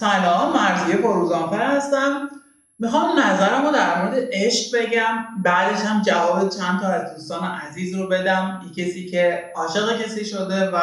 [0.00, 2.28] سلام مرزیه فروزانفر هستم.
[2.78, 5.26] می‌خوام نظرم رو در مورد عشق بگم.
[5.44, 8.60] بعدش هم جواب چند تا از دوستان عزیز رو بدم.
[8.64, 10.78] یه کسی که عاشق کسی شده و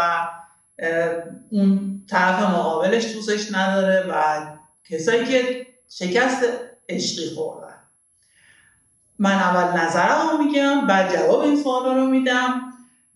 [1.51, 4.45] اون طرف مقابلش دوستش نداره و
[4.89, 6.43] کسایی که شکست
[6.89, 7.75] عشقی خوردن.
[9.19, 12.61] من اول نظرم رو میگم بعد جواب این سوال رو میدم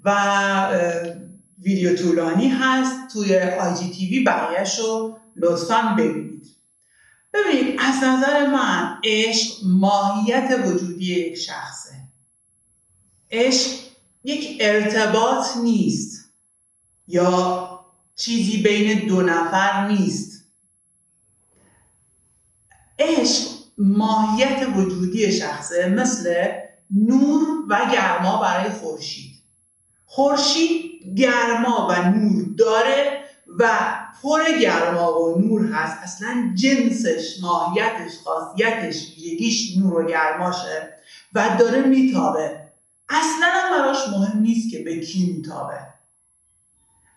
[0.05, 0.11] و
[1.61, 3.13] ویدیو طولانی هست.
[3.13, 6.47] توی آی جی تیوی بقیهش رو لطفا ببینید.
[7.33, 11.93] ببینید از نظر من عشق ماهیت وجودی یک شخصه.
[13.31, 13.71] عشق
[14.23, 16.33] یک ارتباط نیست
[17.07, 17.69] یا
[18.15, 20.45] چیزی بین دو نفر نیست.
[23.00, 23.47] عشق
[23.78, 26.47] ماهیت وجودی شخصه مثل
[26.92, 29.36] نور و گرما برای خورشید.
[30.06, 33.19] خورشید گرما و نور داره
[33.59, 33.69] و
[34.21, 35.97] پر گرما و نور هست.
[36.03, 40.94] اصلا جنسش ماهیتش خاصیتش ویژگیش نور و گرماشه
[41.33, 42.59] و داره میتابه.
[43.09, 45.80] اصلا براش مهم نیست که به کی میتابه.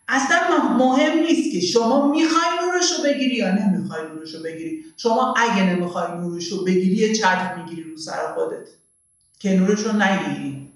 [0.08, 0.39] اصلا
[0.78, 4.84] مهم نیست که شما می‌خوای نورش رو بگیری یا نمی‌خوای نورش رو بگیری.
[4.96, 8.69] شما اگه نمی‌خوای نورش رو بگیری یه چرخ می‌گیری رو سر خودت
[9.39, 10.72] که نورش رو نگیری.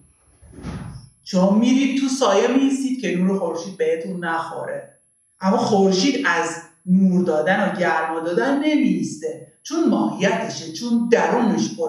[1.25, 4.96] شما میرید تو سایه میستید که نور خورشید بهتون نخوره.
[5.41, 6.57] اما خورشید از
[6.87, 11.89] نور دادن و گرما دادن نمیسته چون ماهیتشه چون درونش پر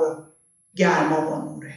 [0.76, 1.74] گرما و نوره.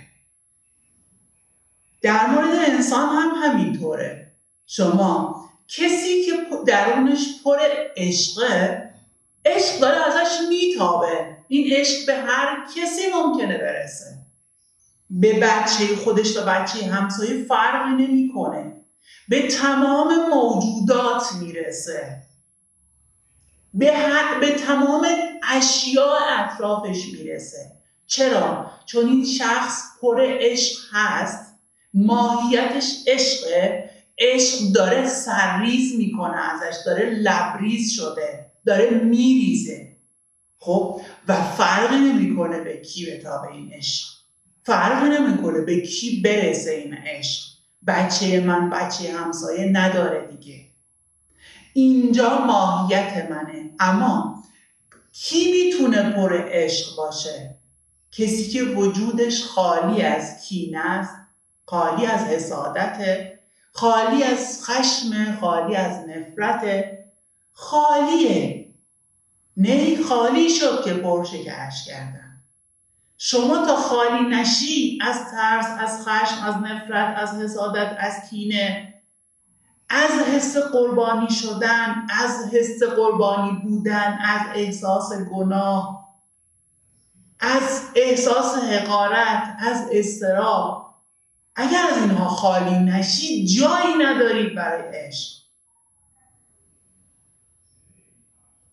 [2.02, 4.32] در مورد انسان هم همینطوره.
[4.66, 6.32] شما کسی که
[6.66, 7.58] درونش پر
[7.96, 8.90] عشقه
[9.44, 11.36] عشق داره ازش میتابه.
[11.48, 14.18] این عشق به هر کسی ممکنه برسه.
[15.10, 18.79] به بچه خودش و بچه همسایه فرقی نمی‌کنه.
[19.28, 22.22] به تمام موجودات می‌رسه.
[23.74, 23.92] به,
[24.40, 25.06] به تمام
[25.52, 27.72] اشیاء اطرافش می‌رسه.
[28.06, 31.54] چرا؟ چون این شخص پر عشق هست.
[31.94, 33.90] ماهیتش عشقه.
[34.18, 36.76] عشق داره سرریز می‌کنه ازش.
[36.86, 38.52] داره لبریز شده.
[38.66, 39.96] داره میریزه.
[40.58, 44.08] خب؟ و فرقی نمی‌کنه به کی به این عشق.
[44.62, 47.59] فرقی نمی‌کنه به کی برسه این عشق.
[47.86, 50.64] بچه من بچه همسایه نداره دیگه.
[51.72, 53.70] اینجا ماهیت منه.
[53.80, 54.42] اما
[55.12, 57.56] کی می‌تونه پر عشق باشه؟
[58.12, 61.14] کسی که وجودش خالی از کینه است
[61.66, 63.28] خالی از حسادت
[63.72, 66.84] خالی از خشم خالی از نفرت
[67.52, 68.74] خالیه.
[69.56, 72.39] نه خالی شد که پر شکرش کردن
[73.22, 78.94] شما تا خالی نشی از ترس از خشم از نفرت از حسادت از کینه
[79.88, 86.08] از حس قربانی شدن از حس قربانی بودن از احساس گناه
[87.40, 90.94] از احساس حقارت از استراب
[91.54, 95.40] اگر از اینها خالی نشید جایی ندارید برای عشق.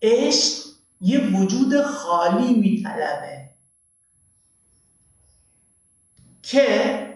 [0.01, 0.65] عشق
[1.01, 3.36] یه وجود خالی میطلبه.
[6.49, 7.07] که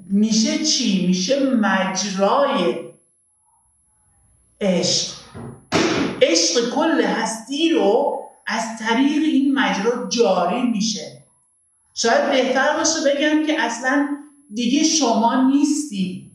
[0.00, 2.74] میشه چی؟ میشه مجرای
[4.60, 5.14] عشق.
[6.22, 11.24] عشق کل هستی رو از طریق این مجرا جاری میشه.
[11.94, 14.08] شاید بهتر باشه بگم که اصلا
[14.54, 16.32] دیگه شما نیستی.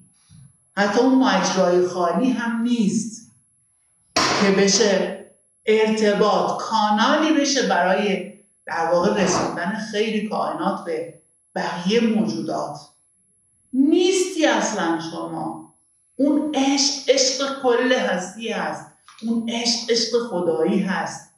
[0.77, 3.31] حتی اون مجرای خالی هم نیست.
[4.15, 5.25] که بشه
[5.65, 8.31] ارتباط کانالی بشه برای
[8.65, 11.20] در واقع رسوندن خیلی کائنات به
[11.55, 12.77] بقیه موجودات.
[13.73, 15.73] نیستی اصلا شما.
[16.15, 18.85] اون عشق عشق کل هستی هست.
[19.23, 21.31] اون عشق عشق خدایی هست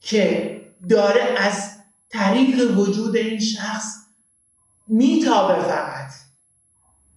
[0.00, 1.70] که داره از
[2.08, 3.94] طریق وجود این شخص
[4.88, 6.10] میتابه فقط.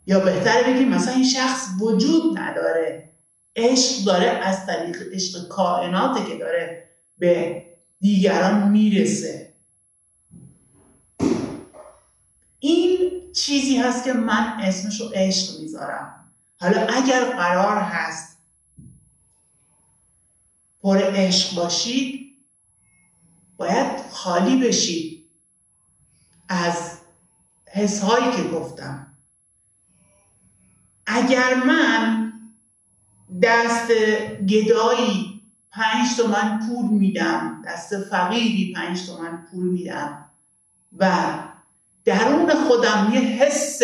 [0.05, 3.11] یا بهتر بگیم مثلا این شخص وجود نداره.
[3.55, 7.63] عشق داره از طریق عشق کائناته که داره به
[7.99, 9.50] دیگران می‌رسه.
[12.63, 16.31] این چیزی هست که من اسمش رو عشق می‌ذارم.
[16.59, 18.37] حالا اگر قرار هست
[20.83, 22.37] پر عشق باشید
[23.57, 25.25] باید خالی بشید
[26.49, 26.97] از
[27.65, 29.13] حسهایی که گفتم.
[31.05, 32.33] اگر من
[33.41, 33.91] دست
[34.49, 35.41] گدایی
[35.71, 40.29] پنج تومن پول میدم دست فقیری پنج تومن پول میدم
[40.97, 41.29] و
[42.05, 43.81] درون خودم یه حس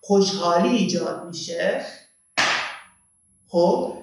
[0.00, 1.84] خوشحالی ایجاد میشه.
[3.48, 3.98] خب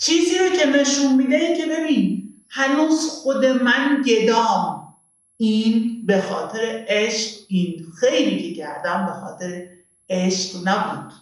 [0.00, 4.94] چیزی رو که نشون میده این که ببین هنوز خود من گدام.
[5.36, 9.68] این به خاطر عشق این خیلی که کردم به خاطر
[10.08, 11.12] عشق نبود.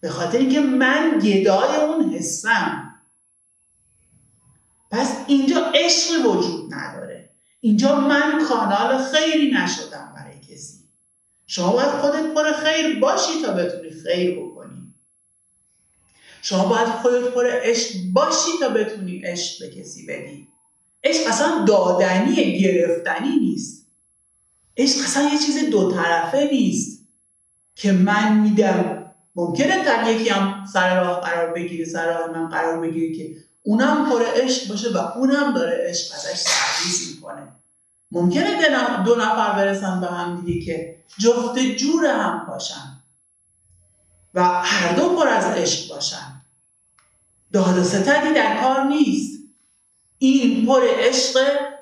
[0.00, 2.94] به خاطر اینکه من گدای اون حسم.
[4.90, 7.11] پس اینجا عشق وجود نداره.
[7.64, 10.78] اینجا من کانال خیری نشدم برای کسی.
[11.46, 14.94] شما باید خودت پر خیر باشی تا بتونی خیر بکنی.
[16.42, 20.48] شما باید خودت پر عشق باشی تا بتونی عشق به کسی بدی.
[21.04, 23.86] عشق اصلا دادنی گرفتنی نیست.
[24.76, 27.08] عشق اصلا یه چیز دو طرفه نیست
[27.74, 29.12] که من میدم.
[29.36, 34.10] ممکنه در یکی هم سر راه قرار بگیره سر راه من قرار بگیره که اونم
[34.10, 37.48] پر عشق باشه و اونم داره عشق ازش سرویس می‌کنه.
[38.10, 43.02] ممکنه دو نفر برسن به هم دیگه که جفت جور هم باشن
[44.34, 46.42] و هر دو پر از عشق باشن.
[47.52, 49.42] داد و ستدی در کار نیست.
[50.18, 51.38] این پر عشق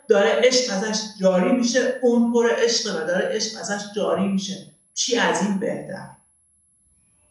[0.09, 4.67] داره عشق ازش جاری میشه اون پر عشق و داره عشق ازش جاری میشه.
[4.95, 6.09] چی از این بهتر؟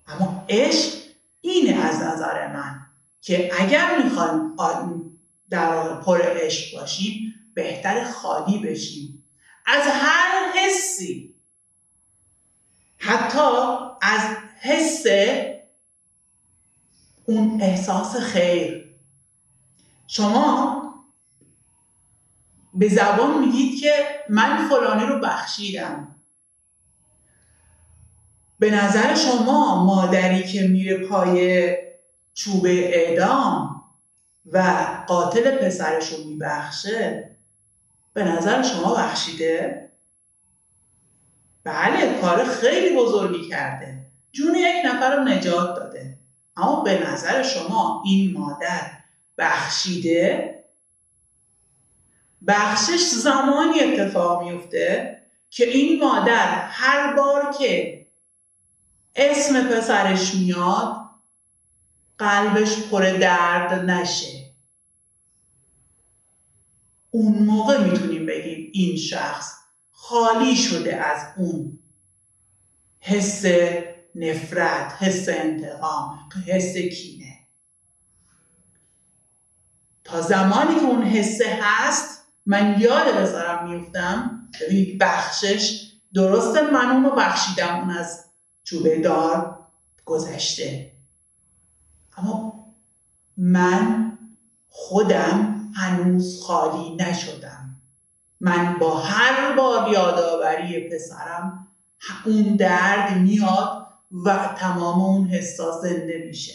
[0.08, 0.94] اما عشق
[1.42, 2.79] اینه از نظر من.
[3.22, 5.20] که اگر می‌خوایم
[5.50, 9.26] در واقع پر عشق باشیم بهتر خالی بشیم.
[9.66, 11.36] از هر حسی
[12.98, 13.40] حتی
[14.02, 14.22] از
[14.62, 15.04] حس
[17.26, 18.96] اون احساس خیر.
[20.08, 20.80] شما
[22.74, 23.92] به زبان میگید که
[24.30, 26.16] من فلانی رو بخشیدم.
[28.60, 31.89] به نظر شما مادری که میره پای
[32.40, 33.84] چوب اعدام
[34.46, 37.36] و قاتل پسرش رو میبخشه
[38.14, 39.90] به نظر شما بخشیده؟
[41.64, 44.06] بله کار خیلی بزرگی کرده.
[44.32, 46.18] جون یک نفر رو نجات داده.
[46.58, 48.92] اما به نظر شما این مادر
[49.38, 50.56] بخشیده
[52.48, 55.18] بخشش زمانی اتفاق میفته
[55.50, 58.06] که این مادر هر بار که
[59.16, 61.09] اسم پسرش میاد
[62.20, 64.52] قلبش پر درد نشه.
[67.12, 69.54] اون موقع می‌تونیم بگیم این شخص
[69.92, 71.80] خالی شده از اون
[73.00, 73.46] حس
[74.16, 77.40] نفرت حس انتقام حس کینه.
[80.04, 87.16] تا زمانی که اون حسه هست من یاد بذارم میفتم ببینید بخشش درسته من اونو
[87.16, 88.26] بخشیدم اون از
[88.64, 89.68] چوبه دار
[90.06, 90.99] گذشته.
[92.20, 92.66] اما
[93.38, 94.18] من
[94.70, 97.76] خودم هنوز خالی نشدم.
[98.40, 101.68] من با هر بار یادآوری پسرم
[102.26, 103.88] اون درد میاد
[104.26, 106.54] و تمام اون حسا زنده میشه.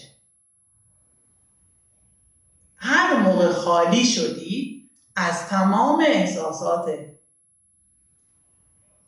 [2.77, 6.91] هر موقع خالی شدی از تمام احساسات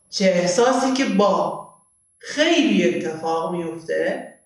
[0.09, 1.67] چه احساسی که با
[2.19, 4.36] خیلی اتفاق میفته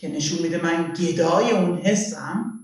[0.00, 2.60] که نشون میده من گدای اون حسم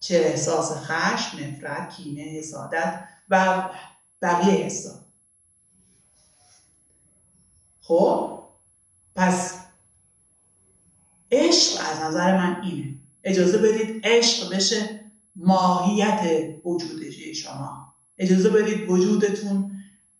[0.00, 3.68] چه احساس خشم، نفرت، کینه، حسادت و
[4.22, 4.90] بقیه حسا.
[7.80, 8.42] خب
[9.16, 9.58] پس
[11.32, 12.94] عشق از نظر من اینه.
[13.24, 17.94] اجازه بدید عشق بشه ماهیت وجودشی شما.
[18.18, 19.72] اجازه بدید وجودتون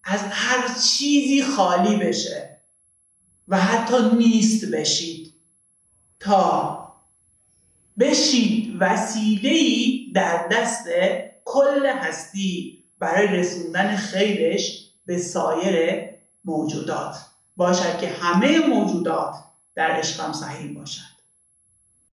[0.04, 2.60] از هر چیزی خالی بشه
[3.48, 5.21] و حتی نیست بشید.
[6.22, 6.82] تا
[7.98, 10.88] بشید وسیله در دست
[11.44, 16.04] کل هستی برای رسوندن خیرش به سایر
[16.44, 17.16] موجودات.
[17.56, 19.34] باشد که همه موجودات
[19.74, 21.11] در عشقم صحیح باشند.